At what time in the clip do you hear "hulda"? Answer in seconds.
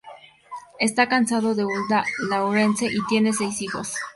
1.65-2.03